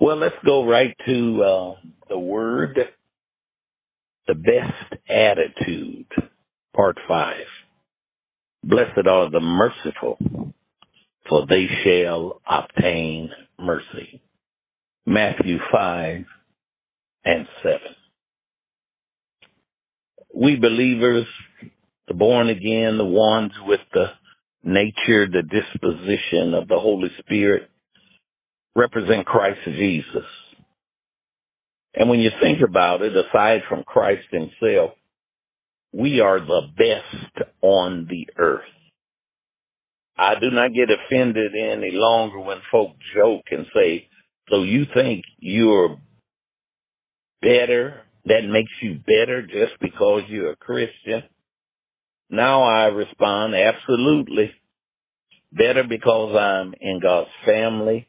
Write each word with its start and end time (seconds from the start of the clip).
Well, 0.00 0.18
let's 0.18 0.34
go 0.44 0.64
right 0.64 0.96
to 1.06 1.42
uh, 1.42 1.88
the 2.08 2.18
word, 2.18 2.78
the 4.28 4.34
best 4.34 5.02
attitude, 5.10 6.06
part 6.74 6.98
five. 7.08 7.46
Blessed 8.62 9.06
are 9.08 9.30
the 9.30 9.40
merciful, 9.40 10.18
for 11.28 11.46
they 11.48 11.66
shall 11.84 12.40
obtain 12.48 13.30
mercy. 13.58 14.22
Matthew 15.06 15.56
5 15.72 16.24
and 17.24 17.46
7. 17.62 17.78
We 20.34 20.56
believers, 20.56 21.26
the 22.08 22.14
born 22.14 22.50
again, 22.50 22.98
the 22.98 23.04
ones 23.04 23.52
with 23.66 23.80
the 23.94 24.06
nature, 24.62 25.26
the 25.26 25.42
disposition 25.42 26.54
of 26.54 26.68
the 26.68 26.78
Holy 26.78 27.08
Spirit, 27.20 27.70
represent 28.78 29.26
Christ 29.26 29.58
Jesus. 29.64 30.28
And 31.94 32.08
when 32.08 32.20
you 32.20 32.30
think 32.40 32.60
about 32.66 33.02
it, 33.02 33.12
aside 33.12 33.62
from 33.68 33.82
Christ 33.82 34.26
himself, 34.30 34.92
we 35.92 36.20
are 36.20 36.38
the 36.38 36.62
best 36.76 37.48
on 37.60 38.06
the 38.08 38.28
earth. 38.38 38.62
I 40.16 40.34
do 40.40 40.50
not 40.50 40.74
get 40.74 40.88
offended 40.90 41.52
any 41.54 41.90
longer 41.92 42.40
when 42.40 42.58
folk 42.70 42.92
joke 43.14 43.44
and 43.50 43.66
say, 43.74 44.08
so 44.48 44.62
you 44.62 44.84
think 44.94 45.24
you're 45.38 45.96
better, 47.42 48.02
that 48.26 48.42
makes 48.48 48.72
you 48.82 48.98
better 49.06 49.42
just 49.42 49.80
because 49.80 50.22
you're 50.28 50.52
a 50.52 50.56
Christian? 50.56 51.22
Now 52.30 52.62
I 52.62 52.86
respond, 52.86 53.54
absolutely. 53.54 54.50
Better 55.52 55.84
because 55.88 56.36
I'm 56.36 56.74
in 56.80 57.00
God's 57.02 57.30
family, 57.46 58.08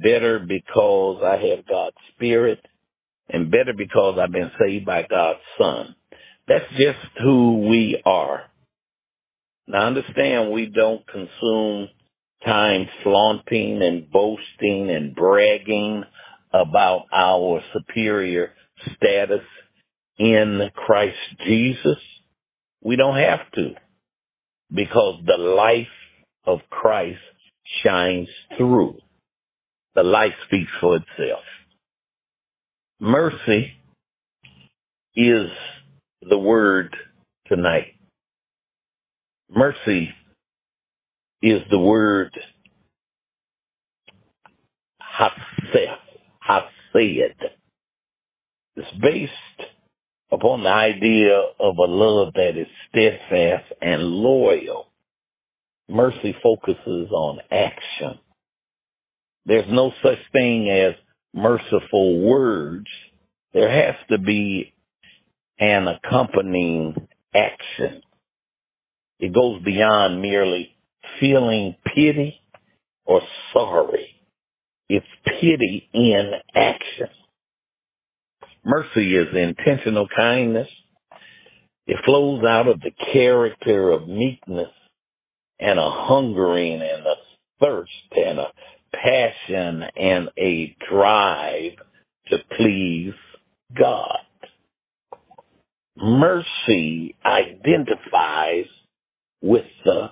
better 0.00 0.38
because 0.38 1.22
I 1.24 1.36
have 1.48 1.66
God's 1.66 1.96
spirit, 2.14 2.60
and 3.28 3.50
better 3.50 3.72
because 3.76 4.18
I've 4.20 4.32
been 4.32 4.50
saved 4.60 4.84
by 4.84 5.02
God's 5.08 5.40
son. 5.58 5.94
That's 6.46 6.68
just 6.72 7.22
who 7.22 7.68
we 7.68 8.00
are. 8.04 8.42
Now 9.66 9.86
understand 9.86 10.52
we 10.52 10.66
don't 10.66 11.06
consume 11.06 11.88
time 12.44 12.86
flaunting 13.02 13.80
and 13.82 14.10
boasting 14.10 14.90
and 14.90 15.14
bragging 15.14 16.04
about 16.52 17.06
our 17.12 17.60
superior 17.72 18.50
status 18.96 19.44
in 20.18 20.60
Christ 20.74 21.16
Jesus. 21.46 21.98
We 22.82 22.96
don't 22.96 23.16
have 23.16 23.50
to 23.54 23.70
because 24.70 25.22
the 25.26 25.42
life 25.42 25.86
of 26.46 26.58
Christ 26.70 27.18
shines 27.82 28.28
through. 28.58 28.98
The 29.94 30.02
life 30.02 30.32
speaks 30.46 30.70
for 30.80 30.96
itself. 30.96 31.44
Mercy 33.00 33.72
is 35.16 35.48
the 36.28 36.38
word 36.38 36.94
tonight. 37.46 37.94
Mercy 39.50 40.08
is 41.42 41.60
the 41.70 41.78
word 41.78 42.30
hesed. 46.94 47.42
It's 48.76 48.88
based 49.00 49.70
upon 50.32 50.62
the 50.62 50.70
idea 50.70 51.36
of 51.60 51.76
a 51.78 51.90
love 51.90 52.32
that 52.34 52.52
is 52.58 52.66
steadfast 52.88 53.72
and 53.80 54.02
loyal. 54.02 54.86
Mercy 55.88 56.34
focuses 56.42 57.10
on 57.12 57.38
action. 57.50 58.18
There's 59.46 59.68
no 59.70 59.92
such 60.02 60.18
thing 60.32 60.70
as 60.70 60.94
merciful 61.34 62.20
words. 62.20 62.86
There 63.52 63.70
has 63.70 63.94
to 64.10 64.18
be 64.18 64.72
an 65.58 65.86
accompanying 65.88 66.94
action. 67.34 68.02
It 69.20 69.34
goes 69.34 69.62
beyond 69.62 70.22
merely 70.22 70.70
feeling 71.20 71.76
pity 71.94 72.40
or 73.04 73.20
sorry. 73.52 74.06
It's 74.88 75.06
pity 75.24 75.88
in 75.92 76.32
action. 76.54 77.08
Mercy 78.64 79.14
is 79.16 79.28
intentional 79.34 80.08
kindness. 80.14 80.68
It 81.86 81.96
flows 82.04 82.42
out 82.44 82.66
of 82.66 82.80
the 82.80 82.92
character 83.12 83.90
of 83.92 84.08
meekness 84.08 84.70
and 85.60 85.78
a 85.78 85.90
hungering 85.90 86.74
and 86.74 87.06
a 87.06 87.14
thirst 87.60 87.90
and 88.12 88.38
a 88.38 88.46
passion 89.02 89.82
and 89.96 90.28
a 90.38 90.76
drive 90.90 91.72
to 92.28 92.36
please 92.56 93.14
God. 93.76 94.18
Mercy 95.96 97.14
identifies 97.24 98.66
with 99.40 99.64
the 99.84 100.08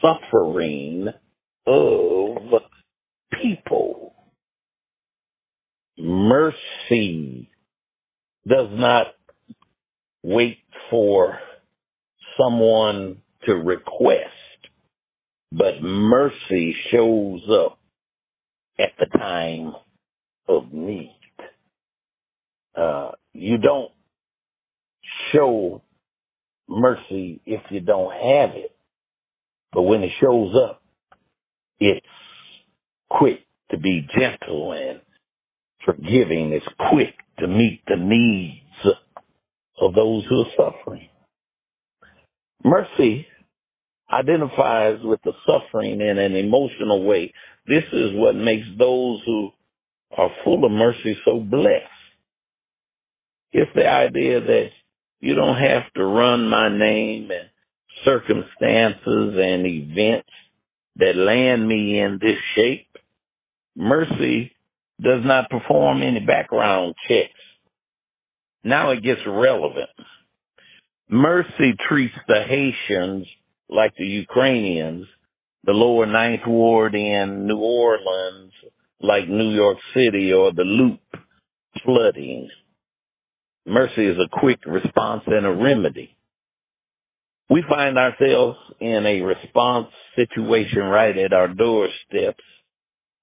suffering 0.00 1.08
of 1.66 2.36
people. 3.42 4.14
Mercy 5.98 7.48
does 8.48 8.68
not 8.72 9.06
wait 10.22 10.58
for 10.90 11.38
someone 12.38 13.18
to 13.46 13.54
request, 13.54 14.28
but 15.52 15.82
mercy 15.82 16.74
shows 16.90 17.40
up 17.50 17.78
at 18.78 18.90
the 18.98 19.06
time 19.18 19.74
of 20.48 20.72
need. 20.72 21.16
Uh, 22.76 23.12
you 23.32 23.58
don't 23.58 23.92
show 25.32 25.82
mercy 26.68 27.40
if 27.46 27.62
you 27.70 27.80
don't 27.80 28.12
have 28.12 28.56
it, 28.56 28.74
but 29.72 29.82
when 29.82 30.02
it 30.02 30.10
shows 30.20 30.54
up, 30.68 30.82
it's 31.80 32.06
quick 33.10 33.40
to 33.70 33.78
be 33.78 34.06
gentle 34.18 34.72
and 34.72 35.00
forgiving. 35.84 36.52
It's 36.52 36.66
quick 36.90 37.14
to 37.40 37.48
meet 37.48 37.82
the 37.86 37.96
needs 37.96 38.60
of 39.80 39.94
those 39.94 40.24
who 40.28 40.42
are 40.42 40.72
suffering. 40.72 41.08
Mercy 42.64 43.26
identifies 44.12 44.98
with 45.02 45.20
the 45.24 45.32
suffering 45.46 46.00
in 46.00 46.18
an 46.18 46.36
emotional 46.36 47.04
way. 47.04 47.32
This 47.66 47.84
is 47.92 48.10
what 48.14 48.34
makes 48.34 48.66
those 48.78 49.20
who 49.24 49.50
are 50.16 50.30
full 50.44 50.64
of 50.64 50.70
mercy 50.72 51.16
so 51.24 51.40
blessed. 51.40 51.86
It's 53.52 53.70
the 53.74 53.86
idea 53.86 54.40
that 54.40 54.68
you 55.20 55.34
don't 55.34 55.56
have 55.56 55.92
to 55.94 56.04
run 56.04 56.48
my 56.48 56.68
name 56.68 57.30
and 57.30 57.48
circumstances 58.04 59.34
and 59.38 59.66
events 59.66 60.28
that 60.96 61.16
land 61.16 61.66
me 61.66 62.00
in 62.00 62.18
this 62.20 62.36
shape. 62.56 62.88
Mercy 63.76 64.52
does 65.00 65.22
not 65.24 65.48
perform 65.48 66.02
any 66.02 66.20
background 66.20 66.94
checks. 67.08 67.32
Now 68.64 68.90
it 68.90 69.02
gets 69.02 69.20
relevant. 69.26 69.90
Mercy 71.08 71.74
treats 71.88 72.14
the 72.26 72.42
Haitians 72.48 73.26
like 73.74 73.94
the 73.96 74.04
Ukrainians, 74.04 75.06
the 75.64 75.72
lower 75.72 76.06
ninth 76.06 76.46
ward 76.46 76.94
in 76.94 77.46
New 77.46 77.58
Orleans 77.58 78.52
like 79.00 79.28
New 79.28 79.50
York 79.50 79.78
City 79.94 80.32
or 80.32 80.52
the 80.52 80.62
Loop 80.62 81.00
flooding. 81.84 82.48
Mercy 83.66 84.06
is 84.06 84.16
a 84.18 84.38
quick 84.40 84.58
response 84.66 85.22
and 85.26 85.46
a 85.46 85.52
remedy. 85.52 86.16
We 87.48 87.64
find 87.68 87.98
ourselves 87.98 88.58
in 88.80 89.04
a 89.06 89.20
response 89.22 89.88
situation 90.16 90.82
right 90.82 91.16
at 91.16 91.32
our 91.32 91.48
doorsteps, 91.48 92.44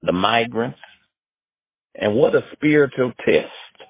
the 0.02 0.12
migrants, 0.12 0.80
and 1.96 2.16
what 2.16 2.36
a 2.36 2.42
spiritual 2.54 3.12
test 3.26 3.90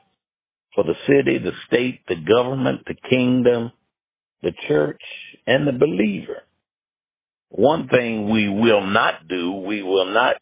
for 0.73 0.83
the 0.83 0.95
city, 1.07 1.37
the 1.39 1.51
state, 1.67 2.01
the 2.07 2.15
government, 2.15 2.81
the 2.85 2.95
kingdom, 3.09 3.71
the 4.41 4.53
church, 4.67 5.01
and 5.45 5.67
the 5.67 5.73
believer. 5.73 6.41
One 7.49 7.87
thing 7.87 8.29
we 8.29 8.47
will 8.47 8.85
not 8.85 9.27
do, 9.27 9.53
we 9.53 9.81
will 9.81 10.13
not 10.13 10.35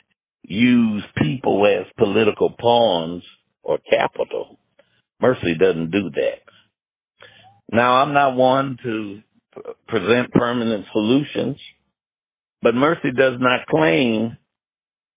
use 0.43 1.03
people 1.21 1.65
as 1.67 1.85
political 1.97 2.53
pawns 2.59 3.23
or 3.63 3.79
capital. 3.89 4.59
Mercy 5.21 5.55
doesn't 5.59 5.91
do 5.91 6.09
that. 6.11 6.41
Now, 7.71 7.95
I'm 7.95 8.13
not 8.13 8.35
one 8.35 8.77
to 8.83 9.21
present 9.87 10.31
permanent 10.31 10.85
solutions, 10.91 11.57
but 12.61 12.75
mercy 12.75 13.11
does 13.15 13.39
not 13.39 13.65
claim 13.67 14.37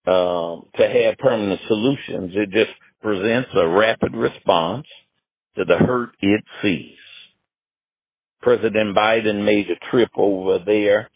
um, 0.07 0.67
to 0.77 0.83
have 0.83 1.19
permanent 1.19 1.61
solutions. 1.69 2.33
It 2.35 2.51
just 2.51 2.71
presents 3.03 3.51
a 3.55 3.69
rapid 3.69 4.15
response 4.15 4.87
to 5.57 5.65
the 5.65 5.77
hurt 5.77 6.11
it 6.21 6.45
sees. 6.63 6.97
President 8.43 8.97
Biden 8.97 9.45
made 9.45 9.67
a 9.71 9.91
trip 9.91 10.09
over 10.17 10.59
there 10.65 11.11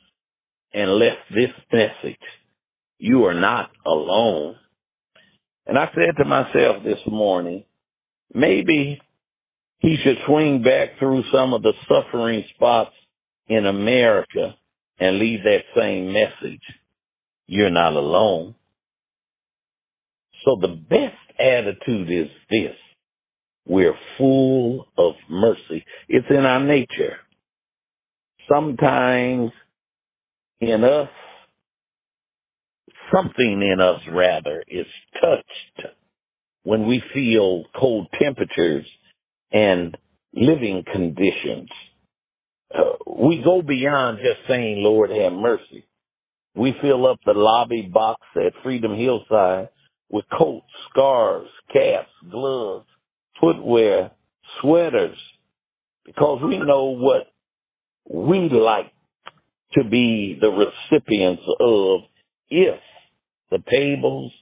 and 0.74 0.90
left 0.98 1.30
this 1.30 1.50
message. 1.72 2.20
You 2.98 3.24
are 3.26 3.40
not 3.40 3.70
alone. 3.86 4.56
And 5.66 5.78
I 5.78 5.86
said 5.94 6.16
to 6.18 6.24
myself 6.24 6.82
this 6.84 6.98
morning, 7.06 7.64
maybe 8.34 9.00
he 9.78 9.96
should 10.02 10.16
swing 10.26 10.62
back 10.62 10.98
through 10.98 11.22
some 11.32 11.54
of 11.54 11.62
the 11.62 11.72
suffering 11.88 12.44
spots 12.54 12.94
in 13.48 13.66
America 13.66 14.56
and 14.98 15.18
leave 15.18 15.40
that 15.44 15.62
same 15.76 16.12
message. 16.12 16.62
You're 17.46 17.70
not 17.70 17.92
alone. 17.92 18.54
So 20.44 20.58
the 20.60 20.76
best 20.88 21.38
attitude 21.38 22.10
is 22.10 22.30
this. 22.50 22.76
We're 23.66 23.94
full 24.18 24.86
of 24.98 25.14
mercy. 25.30 25.84
It's 26.08 26.26
in 26.30 26.44
our 26.44 26.64
nature. 26.64 27.16
Sometimes 28.52 29.52
in 30.60 30.84
us, 30.84 31.08
something 33.12 33.62
in 33.62 33.80
us 33.80 34.00
rather 34.12 34.62
is 34.68 34.86
touched 35.20 35.94
when 36.62 36.86
we 36.86 37.02
feel 37.12 37.64
cold 37.78 38.08
temperatures 38.20 38.86
and 39.52 39.96
living 40.32 40.82
conditions. 40.90 41.68
Uh, 42.74 43.12
we 43.18 43.40
go 43.44 43.62
beyond 43.62 44.18
just 44.18 44.48
saying, 44.48 44.78
Lord, 44.78 45.10
have 45.10 45.32
mercy. 45.32 45.86
We 46.56 46.72
fill 46.80 47.06
up 47.06 47.18
the 47.24 47.32
lobby 47.34 47.88
box 47.92 48.20
at 48.36 48.52
Freedom 48.62 48.96
Hillside 48.96 49.68
with 50.10 50.24
coats, 50.36 50.66
scarves, 50.90 51.50
caps, 51.72 52.10
gloves, 52.30 52.86
footwear, 53.40 54.12
sweaters, 54.60 55.16
because 56.04 56.40
we 56.44 56.58
know 56.58 56.96
what 56.96 57.26
we 58.10 58.48
like 58.50 58.92
to 59.74 59.84
be 59.84 60.38
the 60.40 60.48
recipients 60.48 61.42
of 61.60 62.00
if 62.48 62.80
the 63.50 63.58
tables 63.70 64.32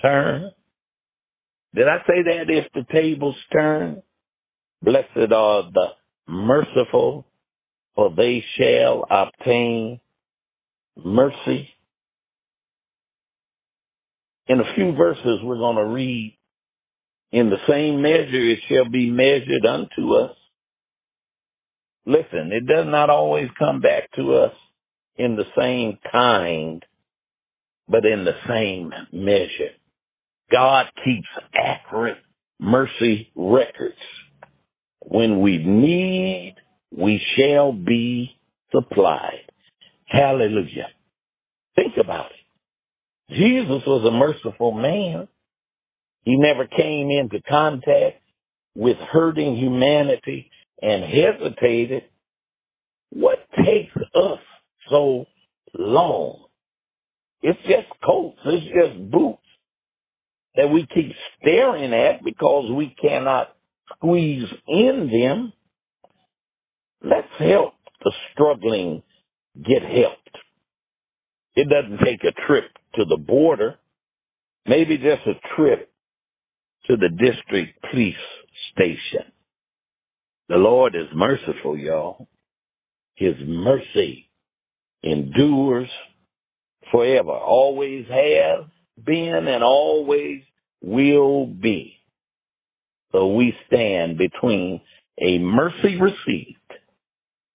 turn. 0.00 0.50
Did 1.74 1.88
I 1.88 1.98
say 2.06 2.22
that 2.24 2.44
if 2.48 2.72
the 2.74 2.84
tables 2.92 3.36
turn? 3.52 4.02
Blessed 4.82 5.32
are 5.32 5.70
the 5.72 5.86
merciful, 6.28 7.24
for 7.94 8.12
they 8.14 8.42
shall 8.58 9.04
obtain 9.10 10.00
mercy. 11.02 11.68
In 14.48 14.58
a 14.60 14.74
few 14.74 14.94
verses 14.96 15.40
we're 15.42 15.56
going 15.56 15.76
to 15.76 15.86
read, 15.86 16.36
in 17.30 17.48
the 17.48 17.56
same 17.68 18.02
measure 18.02 18.50
it 18.50 18.58
shall 18.68 18.90
be 18.90 19.10
measured 19.10 19.64
unto 19.66 20.14
us. 20.14 20.36
Listen, 22.04 22.50
it 22.52 22.66
does 22.66 22.86
not 22.86 23.08
always 23.08 23.48
come 23.58 23.80
back 23.80 24.10
to 24.16 24.34
us 24.34 24.52
in 25.16 25.36
the 25.36 25.44
same 25.56 25.98
kind, 26.10 26.84
but 27.88 28.04
in 28.04 28.24
the 28.24 28.32
same 28.48 28.92
measure. 29.12 29.72
God 30.50 30.86
keeps 31.04 31.28
accurate 31.54 32.18
mercy 32.60 33.30
records. 33.34 33.96
When 35.00 35.40
we 35.40 35.58
need, 35.58 36.56
we 36.96 37.20
shall 37.36 37.72
be 37.72 38.30
supplied. 38.70 39.50
Hallelujah. 40.06 40.88
Think 41.74 41.94
about 42.02 42.26
it. 42.26 43.34
Jesus 43.34 43.82
was 43.86 44.06
a 44.06 44.10
merciful 44.10 44.72
man. 44.72 45.26
He 46.24 46.36
never 46.36 46.66
came 46.66 47.10
into 47.10 47.40
contact 47.48 48.20
with 48.74 48.96
hurting 49.10 49.56
humanity 49.56 50.50
and 50.80 51.02
hesitated. 51.02 52.02
What 53.10 53.38
takes 53.56 53.96
us 53.96 54.38
so 54.92 55.26
long? 55.78 56.46
It's 57.42 57.60
just 57.62 57.88
coats. 58.04 58.38
It's 58.46 58.66
just 58.66 59.10
boots 59.10 59.42
that 60.56 60.70
we 60.70 60.86
keep 60.94 61.12
staring 61.40 61.92
at 61.94 62.24
because 62.24 62.70
we 62.72 62.94
cannot 63.00 63.56
squeeze 63.96 64.48
in 64.68 65.10
them. 65.12 65.52
Let's 67.02 67.28
help 67.38 67.74
the 68.04 68.12
struggling 68.32 69.02
get 69.56 69.82
helped. 69.82 70.38
It 71.56 71.68
doesn't 71.68 72.04
take 72.04 72.24
a 72.24 72.46
trip 72.46 72.64
to 72.94 73.04
the 73.04 73.18
border, 73.18 73.76
maybe 74.66 74.96
just 74.98 75.26
a 75.26 75.56
trip 75.56 75.90
to 76.86 76.96
the 76.96 77.08
district 77.08 77.80
police 77.90 78.14
station. 78.72 79.32
The 80.48 80.56
Lord 80.56 80.94
is 80.94 81.08
merciful, 81.14 81.76
y'all. 81.76 82.28
His 83.14 83.34
mercy 83.46 84.30
endures 85.02 85.88
forever, 86.90 87.30
always 87.30 88.06
has 88.08 88.66
been 89.04 89.46
and 89.48 89.64
always 89.64 90.42
will 90.82 91.46
be. 91.46 91.94
So 93.12 93.34
we 93.34 93.52
stand 93.66 94.18
between 94.18 94.80
a 95.20 95.38
mercy 95.38 95.98
received 96.00 96.58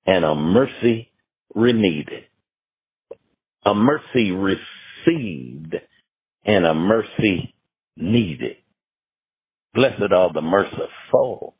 and 0.06 0.24
a 0.24 0.36
mercy 0.36 1.12
needed. 1.56 2.24
A 3.66 3.74
mercy 3.74 4.32
received 4.32 5.76
and 6.46 6.66
a 6.66 6.74
mercy 6.74 7.54
needed. 7.98 8.58
Blessed 9.74 10.12
are 10.14 10.34
the 10.34 10.42
merciful, 10.42 11.56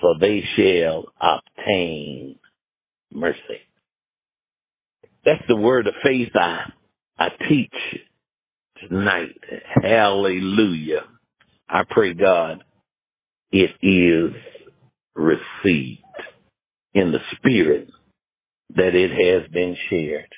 for 0.00 0.14
they 0.20 0.42
shall 0.56 1.04
obtain 1.20 2.38
mercy. 3.12 3.60
That's 5.24 5.42
the 5.48 5.56
word 5.56 5.86
of 5.86 5.94
faith 6.04 6.30
I, 6.34 6.72
I 7.18 7.28
teach 7.48 7.74
tonight. 8.88 9.36
Hallelujah. 9.82 11.02
I 11.68 11.82
pray 11.88 12.14
God 12.14 12.64
it 13.52 13.70
is 13.82 14.32
received 15.14 16.02
in 16.94 17.12
the 17.12 17.18
spirit 17.36 17.88
that 18.76 18.94
it 18.94 19.10
has 19.10 19.50
been 19.52 19.76
shared. 19.90 20.32